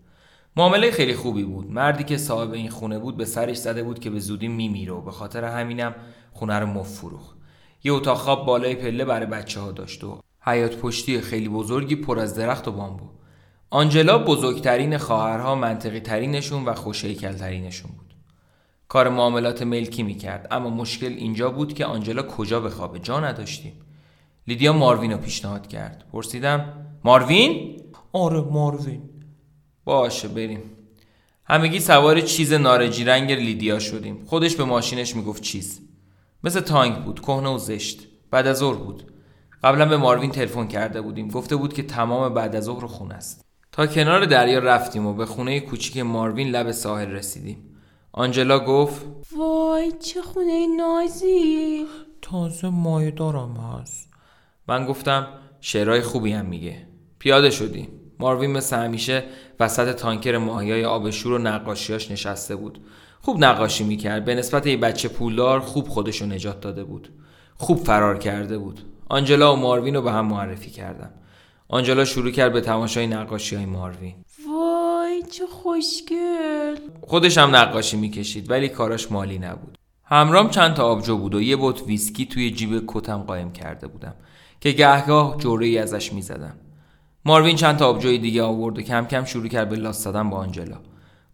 معامله 0.58 0.92
خیلی 0.92 1.14
خوبی 1.14 1.44
بود. 1.44 1.72
مردی 1.72 2.04
که 2.04 2.18
صاحب 2.18 2.54
این 2.54 2.70
خونه 2.70 3.00
بود 3.00 3.18
به 3.18 3.26
سرش 3.26 3.58
زده 3.58 3.84
بود 3.84 4.00
که 4.00 4.10
به 4.10 4.20
زودی 4.20 4.48
میمیره 4.48 4.94
و 4.94 5.02
به 5.02 5.12
خاطر 5.12 5.44
همینم 5.44 5.96
خونه 6.32 6.60
رو 6.60 6.68
می‌فروخت. 6.68 7.34
یه 7.84 7.94
اتاق 7.94 8.18
خواب 8.18 8.46
بالای 8.46 8.76
پله 8.76 9.06
برای 9.06 9.26
بچه 9.26 9.60
ها 9.60 9.72
داشت 9.72 10.04
و 10.04 10.20
حیاط 10.42 10.78
پشتی 10.78 11.22
خیلی 11.22 11.50
بزرگی 11.50 11.96
پر 11.96 12.20
از 12.20 12.36
درخت 12.36 12.68
و 12.68 12.72
بامبو. 12.72 13.06
آنجلا 13.70 14.18
بزرگترین 14.18 14.98
خواهرها 14.98 15.56
منطقی 15.56 16.00
ترینشون 16.00 16.66
و 16.66 16.74
خوشگل 16.74 17.34
ترینشون 17.34 17.92
بود. 17.92 18.05
کار 18.88 19.10
معاملات 19.10 19.62
ملکی 19.62 20.04
می‌کرد. 20.04 20.48
اما 20.52 20.70
مشکل 20.70 21.08
اینجا 21.08 21.52
بود 21.52 21.74
که 21.74 21.86
آنجلا 21.86 22.24
کجا 22.24 22.60
بخوابه 22.60 23.00
جا 23.00 23.20
نداشتیم. 23.20 23.74
لیدیا 24.48 24.74
ماروین 24.74 25.12
رو 25.12 25.18
پیشنهاد 25.18 25.68
کرد. 25.68 26.06
پرسیدم 26.12 26.74
ماروین؟ 27.04 27.82
آره 28.14 28.42
ماروین. 28.42 29.02
باشه 29.86 30.28
بریم. 30.28 30.64
همگی 31.46 31.80
سوار 31.80 32.22
چیز 32.22 32.54
نارنجی 32.54 33.04
رنگ 33.04 33.32
لیدیا 33.32 33.80
شدیم. 33.80 34.24
خودش 34.26 34.56
به 34.56 34.64
ماشینش 34.64 35.16
می‌گفت 35.16 35.44
چیز. 35.44 35.82
مثل 36.44 36.60
تانک 36.60 36.98
بود 37.04 37.22
کهنه 37.22 37.50
و 37.50 37.58
زشت. 37.58 38.08
بعد 38.32 38.48
از 38.48 38.58
ظهر 38.58 38.76
بود. 38.76 39.12
قبلا 39.64 39.86
به 39.86 39.98
ماروین 39.98 40.32
تلفن 40.32 40.68
کرده 40.68 41.02
بودیم. 41.02 41.28
گفته 41.28 41.56
بود 41.56 41.74
که 41.74 41.84
تمام 41.84 42.34
بعد 42.34 42.56
از 42.56 42.64
ظهر 42.64 42.86
خونه 42.86 43.14
است. 43.14 43.46
تا 43.72 43.88
کنار 43.88 44.26
دریا 44.26 44.60
رفتیم 44.60 45.06
و 45.06 45.14
به 45.14 45.26
خونه 45.26 45.60
کوچیک 45.60 45.98
ماروین 45.98 46.48
لب 46.48 46.72
ساحل 46.72 47.08
رسیدیم. 47.08 47.58
آنجلا 48.18 48.60
گفت 48.60 49.06
وای 49.38 49.92
چه 49.92 50.22
خونه 50.22 50.68
نازی. 50.78 51.86
تازه 52.22 52.70
مایه 52.70 53.12
دارم 53.12 53.58
هست. 53.58 54.10
من 54.68 54.86
گفتم 54.86 55.28
شعرهای 55.62 56.02
خوبی 56.02 56.32
هم 56.32 56.46
میگه. 56.46 56.88
پیاده 57.20 57.50
شدیم 57.50 57.88
ماروین 58.20 58.52
مثل 58.52 58.78
همیشه 58.78 59.24
وسط 59.60 59.96
تانکر 59.96 60.38
ماهیای 60.38 60.86
آبشور 60.86 61.34
و 61.34 61.38
نقاشیاش 61.38 62.12
نشسته 62.12 62.56
بود. 62.56 62.86
خوب 63.22 63.44
نقاشی 63.44 63.84
می‌کرد. 63.84 64.26
به 64.26 64.36
نسبت 64.36 64.68
یه 64.68 64.78
بچه 64.78 65.10
پولدار 65.10 65.60
خوب 65.60 65.88
خودشو 65.88 66.26
نجات 66.26 66.62
داده 66.62 66.84
بود. 66.84 67.10
خوب 67.56 67.78
فرار 67.78 68.18
کرده 68.18 68.58
بود. 68.58 68.82
آنجلا 69.10 69.54
و 69.54 69.56
ماروین 69.56 69.96
رو 69.96 70.02
به 70.02 70.12
هم 70.12 70.26
معرفی 70.26 70.70
کردم 70.70 71.12
آنجلا 71.68 72.06
شروع 72.06 72.32
کرد 72.32 72.54
به 72.54 72.62
تماشای 72.62 73.08
نقاشی 73.08 73.56
های 73.56 73.66
ماروین. 73.66 74.16
چه 75.32 75.48
خوشگل. 75.48 76.76
خودش 77.02 77.38
هم 77.38 77.56
نقاشی 77.56 77.98
می‌کشید 77.98 78.52
ولی 78.52 78.70
کاراش 78.70 79.12
مالی 79.12 79.40
نبود. 79.40 79.78
همرام 80.04 80.50
چند 80.50 80.74
تا 80.74 80.84
آبجو 80.84 81.18
بود 81.18 81.36
و 81.36 81.42
یه 81.42 81.56
بوت 81.56 81.82
ویسکی 81.88 82.26
توی 82.26 82.52
جیب 82.52 82.84
کتم 82.88 83.18
قایم 83.18 83.52
کرده 83.52 83.88
بودم 83.88 84.14
که 84.60 84.72
گهگاه 84.72 85.38
جوره 85.38 85.66
ای 85.66 85.78
ازش 85.78 86.14
می‌زدم. 86.14 86.56
ماروین 87.26 87.56
چند 87.56 87.78
تا 87.78 87.88
آبجوی 87.88 88.18
دیگه 88.18 88.44
آورد 88.44 88.78
و 88.78 88.82
کم 88.82 89.06
کم 89.06 89.26
شروع 89.26 89.48
کرد 89.48 89.70
به 89.70 89.76
لاس 89.76 90.04
زدن 90.04 90.30
با 90.30 90.38
آنجلا. 90.38 90.78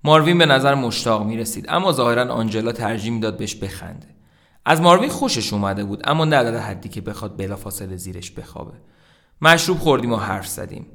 ماروین 0.03 0.37
به 0.37 0.45
نظر 0.45 0.75
مشتاق 0.75 1.25
می 1.25 1.37
رسید 1.37 1.65
اما 1.69 1.91
ظاهرا 1.91 2.33
آنجلا 2.33 2.71
ترجیح 2.71 3.11
می‌داد 3.11 3.37
بهش 3.37 3.55
بخنده. 3.55 4.07
از 4.65 4.81
ماروین 4.81 5.09
خوشش 5.09 5.53
اومده 5.53 5.83
بود 5.83 6.01
اما 6.03 6.25
نه 6.25 6.59
حدی 6.59 6.89
که 6.89 7.01
بخواد 7.01 7.37
بلافاصله 7.37 7.95
زیرش 7.95 8.31
بخوابه. 8.31 8.73
مشروب 9.41 9.79
خوردیم 9.79 10.11
و 10.11 10.15
حرف 10.15 10.47
زدیم. 10.47 10.85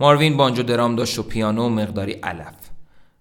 ماروین 0.00 0.36
بانجو 0.36 0.62
درام 0.62 0.96
داشت 0.96 1.18
و 1.18 1.22
پیانو 1.22 1.66
و 1.66 1.68
مقداری 1.68 2.12
علف. 2.12 2.54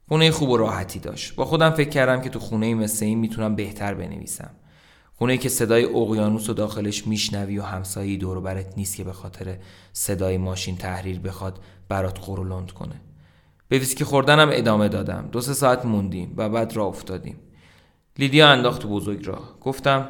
خونه 0.08 0.32
خوب 0.32 0.50
و 0.50 0.58
راحتی 0.58 1.00
داشت. 1.00 1.36
با 1.36 1.46
خودم 1.46 1.70
فکر 1.70 1.90
کردم 1.90 2.22
که 2.22 2.30
تو 2.30 2.40
خونه 2.40 2.74
مثل 2.74 3.06
این 3.06 3.20
می‌تونم 3.20 3.56
بهتر 3.56 3.94
بنویسم. 3.94 4.50
خونه 5.16 5.38
که 5.38 5.50
صدای 5.50 5.86
اقیانوس 5.86 6.50
و 6.50 6.54
داخلش 6.54 7.08
میشنوی 7.08 7.60
و 7.60 7.64
همسایه 7.64 8.18
دور 8.18 8.40
برت 8.40 8.78
نیست 8.78 8.96
که 8.96 9.04
به 9.04 9.14
خاطر 9.14 9.58
صدای 9.94 10.38
ماشین 10.38 10.78
تحریر 10.78 11.20
بخواد 11.20 11.60
برات 11.90 12.20
قرولند 12.26 12.72
کنه. 12.72 13.02
به 13.70 13.78
ویسکی 13.78 14.04
خوردنم 14.04 14.50
ادامه 14.52 14.88
دادم. 14.88 15.30
دو 15.32 15.42
سه 15.42 15.54
ساعت 15.54 15.86
موندیم 15.86 16.34
و 16.38 16.50
بعد 16.50 16.76
راه 16.76 16.88
افتادیم. 16.88 17.36
لیدیا 18.20 18.50
انداخت 18.50 18.82
تو 18.82 18.90
بزرگ 18.90 19.28
راه. 19.28 19.60
گفتم 19.62 20.08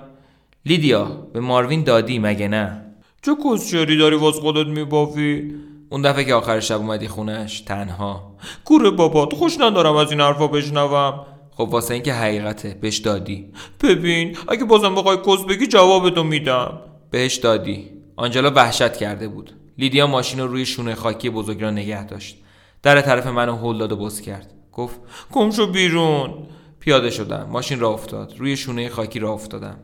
لیدیا 0.65 1.05
به 1.05 1.39
ماروین 1.39 1.83
دادی 1.83 2.19
مگه 2.19 2.47
نه؟ 2.47 2.85
چه 3.21 3.31
کسشری 3.45 3.97
داری 3.97 4.15
واسه 4.15 4.35
خودت 4.35 4.67
میبافی؟ 4.67 5.55
اون 5.89 6.01
دفعه 6.01 6.23
که 6.23 6.33
آخر 6.33 6.59
شب 6.59 6.77
اومدی 6.77 7.07
خونش 7.07 7.61
تنها. 7.61 8.35
گور 8.65 8.89
بابا 8.89 9.29
خوش 9.29 9.57
ندارم 9.59 9.95
از 9.95 10.11
این 10.11 10.21
حرفا 10.21 10.47
بشنوم. 10.47 11.25
خب 11.51 11.69
واسه 11.71 11.93
اینکه 11.93 12.13
حقیقته 12.13 12.77
بهش 12.81 12.97
دادی. 12.97 13.51
ببین 13.83 14.37
اگه 14.47 14.65
بازم 14.65 14.95
بخوای 14.95 15.17
کس 15.17 15.45
بگی 15.49 15.67
جوابتو 15.67 16.23
میدم. 16.23 16.81
بهش 17.11 17.35
دادی. 17.35 17.89
آنجلا 18.15 18.51
وحشت 18.51 18.97
کرده 18.97 19.27
بود. 19.27 19.51
لیدیا 19.77 20.07
ماشین 20.07 20.39
رو 20.39 20.47
روی 20.47 20.65
شونه 20.65 20.95
خاکی 20.95 21.29
بزرگراه 21.29 21.71
نگه 21.71 22.05
داشت. 22.05 22.37
در 22.83 23.01
طرف 23.01 23.27
منو 23.27 23.55
هل 23.55 23.77
داد 23.77 23.91
و 23.91 23.95
باز 23.95 24.21
کرد. 24.21 24.53
گفت 24.73 24.99
گم 25.31 25.51
شو 25.51 25.71
بیرون. 25.71 26.33
پیاده 26.79 27.09
شدم. 27.09 27.47
ماشین 27.51 27.79
را 27.79 27.89
افتاد. 27.89 28.33
روی 28.37 28.57
شونه 28.57 28.89
خاکی 28.89 29.19
را 29.19 29.33
افتادم. 29.33 29.77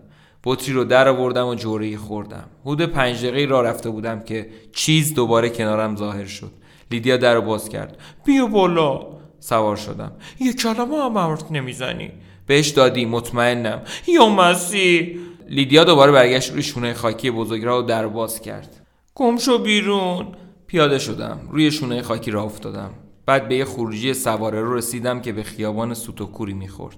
بطری 0.43 0.73
رو 0.73 0.83
در 0.83 1.07
آوردم 1.07 1.47
و 1.47 1.55
جوری 1.55 1.97
خوردم. 1.97 2.49
حدود 2.61 2.81
پنج 2.81 3.25
دقیقه 3.25 3.51
را 3.51 3.61
رفته 3.61 3.89
بودم 3.89 4.19
که 4.19 4.49
چیز 4.73 5.13
دوباره 5.13 5.49
کنارم 5.49 5.95
ظاهر 5.95 6.25
شد. 6.25 6.51
لیدیا 6.91 7.17
در 7.17 7.39
باز 7.39 7.69
کرد. 7.69 7.97
بیا 8.25 8.45
بالا. 8.45 9.07
سوار 9.39 9.75
شدم. 9.75 10.11
یه 10.39 10.53
کلمه 10.53 10.97
هم 10.97 11.17
حرف 11.17 11.51
نمی‌زنی. 11.51 12.11
بهش 12.47 12.69
دادی. 12.69 13.05
مطمئنم. 13.05 13.81
یا 14.07 14.29
مسی 14.29 15.19
لیدیا 15.49 15.83
دوباره 15.83 16.11
برگشت 16.11 16.51
روی 16.51 16.63
شونه 16.63 16.93
خاکی 16.93 17.31
بزرگ 17.31 17.63
را 17.63 17.79
و 17.79 17.81
در 17.81 18.07
باز 18.07 18.41
کرد. 18.41 18.87
گم 19.15 19.37
شو 19.37 19.57
بیرون. 19.57 20.27
پیاده 20.67 20.99
شدم. 20.99 21.39
روی 21.51 21.71
شونه 21.71 22.01
خاکی 22.01 22.31
را 22.31 22.43
افتادم. 22.43 22.89
بعد 23.25 23.47
به 23.47 23.55
یه 23.55 23.65
خروجی 23.65 24.13
سواره 24.13 24.61
رو 24.61 24.77
رسیدم 24.77 25.21
که 25.21 25.31
به 25.31 25.43
خیابان 25.43 25.93
سوتوکوری 25.93 26.53
می‌خورد. 26.53 26.97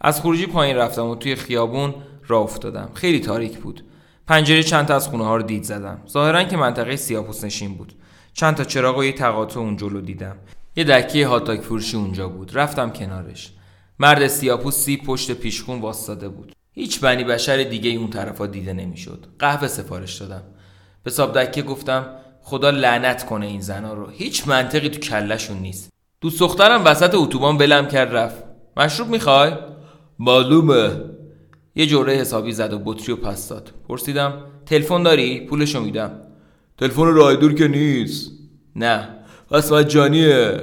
از 0.00 0.20
خروجی 0.20 0.46
پایین 0.46 0.76
رفتم 0.76 1.06
و 1.06 1.14
توی 1.14 1.34
خیابون 1.34 1.94
را 2.30 2.38
افتادم. 2.38 2.90
خیلی 2.94 3.20
تاریک 3.20 3.58
بود. 3.58 3.84
پنجره 4.26 4.62
چند 4.62 4.86
تا 4.86 4.96
از 4.96 5.08
خونه 5.08 5.24
ها 5.24 5.36
رو 5.36 5.42
دید 5.42 5.62
زدم. 5.62 6.02
ظاهرا 6.08 6.44
که 6.44 6.56
منطقه 6.56 6.96
سیاپوس 6.96 7.44
نشین 7.44 7.74
بود. 7.74 7.92
چند 8.32 8.54
تا 8.54 8.64
چراغ 8.64 8.98
و 8.98 9.04
یه 9.04 9.12
تقاطع 9.12 9.60
اون 9.60 9.76
جلو 9.76 10.00
دیدم. 10.00 10.36
یه 10.76 10.84
دکه 10.84 11.26
هاتاک 11.26 11.60
فروشی 11.60 11.96
اونجا 11.96 12.28
بود. 12.28 12.58
رفتم 12.58 12.90
کنارش. 12.90 13.52
مرد 13.98 14.26
سیاپوسی 14.26 14.96
پشت 14.96 15.32
پیشخون 15.32 15.80
واسطاده 15.80 16.28
بود. 16.28 16.52
هیچ 16.72 17.00
بنی 17.00 17.24
بشر 17.24 17.62
دیگه 17.62 17.90
اون 17.90 18.10
طرفا 18.10 18.46
دیده 18.46 18.72
نمی‌شد. 18.72 19.26
قهوه 19.38 19.68
سفارش 19.68 20.16
دادم. 20.16 20.42
به 21.02 21.10
صاحب 21.10 21.38
دکه 21.38 21.62
گفتم 21.62 22.06
خدا 22.42 22.70
لعنت 22.70 23.26
کنه 23.26 23.46
این 23.46 23.60
زنا 23.60 23.94
رو. 23.94 24.08
هیچ 24.08 24.48
منطقی 24.48 24.88
تو 24.88 25.00
کلشون 25.00 25.58
نیست. 25.58 25.90
دوست 26.20 26.40
دخترم 26.40 26.84
وسط 26.84 27.14
اتوبان 27.14 27.56
ولم 27.56 27.88
کرد 27.88 28.16
رفت. 28.16 28.44
مشروب 28.76 29.08
می‌خوای؟ 29.08 29.52
معلومه. 30.18 30.90
یه 31.74 31.86
جوره 31.86 32.12
حسابی 32.12 32.52
زد 32.52 32.72
و 32.72 32.78
بطری 32.84 33.12
و 33.12 33.16
پس 33.16 33.48
داد. 33.48 33.72
پرسیدم 33.88 34.32
تلفن 34.66 35.02
داری؟ 35.02 35.46
پولشو 35.46 35.80
میدم. 35.80 36.10
تلفن 36.78 37.14
راه 37.14 37.36
دور 37.36 37.54
که 37.54 37.68
نیست. 37.68 38.30
نه. 38.76 39.08
پس 39.50 39.72
مجانیه 39.72 40.62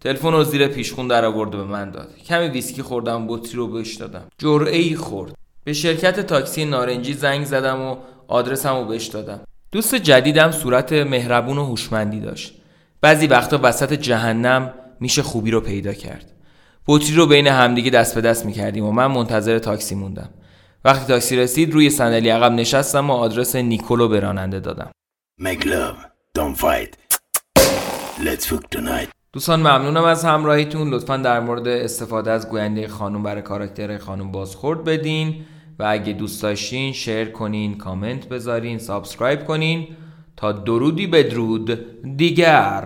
تلفن 0.00 0.32
رو 0.32 0.44
زیر 0.44 0.68
پیشخون 0.68 1.08
در 1.08 1.24
آورد 1.24 1.54
و 1.54 1.58
به 1.58 1.64
من 1.64 1.90
داد. 1.90 2.14
کمی 2.26 2.48
ویسکی 2.48 2.82
خوردم 2.82 3.26
بطری 3.28 3.56
رو 3.56 3.66
بهش 3.66 3.94
دادم. 3.94 4.24
جرعه 4.38 4.76
ای 4.76 4.96
خورد. 4.96 5.32
به 5.64 5.72
شرکت 5.72 6.20
تاکسی 6.20 6.64
نارنجی 6.64 7.12
زنگ 7.12 7.44
زدم 7.44 7.80
و 7.80 7.96
آدرسم 8.28 8.76
رو 8.76 8.84
بهش 8.84 9.06
دادم. 9.06 9.40
دوست 9.72 9.94
جدیدم 9.94 10.50
صورت 10.50 10.92
مهربون 10.92 11.58
و 11.58 11.64
هوشمندی 11.64 12.20
داشت. 12.20 12.54
بعضی 13.00 13.26
وقتا 13.26 13.60
وسط 13.62 13.92
جهنم 13.92 14.74
میشه 15.00 15.22
خوبی 15.22 15.50
رو 15.50 15.60
پیدا 15.60 15.92
کرد. 15.92 16.29
بطری 16.86 17.14
رو 17.14 17.26
بین 17.26 17.46
همدیگه 17.46 17.90
دست 17.90 18.14
به 18.14 18.20
دست 18.20 18.46
می‌کردیم 18.46 18.84
و 18.84 18.92
من 18.92 19.06
منتظر 19.06 19.58
تاکسی 19.58 19.94
موندم. 19.94 20.30
وقتی 20.84 21.06
تاکسی 21.06 21.36
رسید 21.36 21.72
روی 21.72 21.90
صندلی 21.90 22.28
عقب 22.28 22.52
نشستم 22.52 23.10
و 23.10 23.12
آدرس 23.12 23.56
نیکولو 23.56 24.08
به 24.08 24.20
راننده 24.20 24.60
دادم. 24.60 24.90
Make 25.42 25.64
love, 25.64 25.96
don't 26.38 26.56
fight. 26.56 27.20
Let's 28.18 28.44
fuck 28.44 28.76
tonight. 28.76 29.08
دوستان 29.32 29.60
ممنونم 29.60 30.04
از 30.04 30.24
همراهیتون. 30.24 30.90
لطفا 30.90 31.16
در 31.16 31.40
مورد 31.40 31.68
استفاده 31.68 32.30
از 32.30 32.48
گوینده 32.48 32.88
خانم 32.88 33.22
برای 33.22 33.42
کاراکتر 33.42 33.98
خانم 33.98 34.32
بازخورد 34.32 34.84
بدین 34.84 35.44
و 35.78 35.84
اگه 35.88 36.12
دوست 36.12 36.42
داشتین 36.42 36.92
share 36.92 37.30
کنین 37.30 37.78
کامنت 37.78 38.28
بذارین 38.28 38.78
subscribe 38.78 39.44
کنین. 39.44 39.88
تا 40.36 40.52
درودی 40.52 41.06
بدرود 41.06 41.78
دیگر. 42.16 42.84